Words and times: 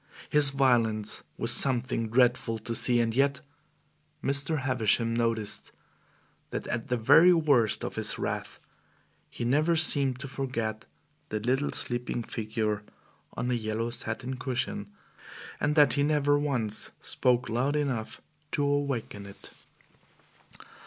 His 0.31 0.49
violence 0.49 1.21
was 1.37 1.51
something 1.51 2.09
dreadful 2.09 2.57
to 2.57 2.73
see, 2.73 2.99
and 2.99 3.15
yet 3.15 3.41
Mr. 4.23 4.61
Havisham 4.61 5.13
noticed 5.13 5.71
that 6.49 6.65
at 6.65 6.87
the 6.87 6.97
very 6.97 7.33
worst 7.33 7.83
of 7.85 7.97
his 7.97 8.17
wrath 8.17 8.57
he 9.29 9.45
never 9.45 9.75
seemed 9.75 10.17
to 10.21 10.27
forget 10.27 10.87
the 11.29 11.39
little 11.39 11.69
sleeping 11.71 12.23
figure 12.23 12.81
on 13.33 13.47
the 13.47 13.55
yellow 13.55 13.91
satin 13.91 14.37
cushion, 14.37 14.91
and 15.59 15.75
that 15.75 15.93
he 15.93 16.01
never 16.01 16.35
once 16.39 16.89
spoke 16.99 17.47
loud 17.47 17.75
enough 17.75 18.21
to 18.53 18.63
awaken 18.65 19.27
it. 19.27 19.51